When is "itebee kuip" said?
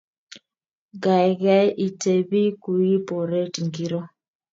1.87-3.07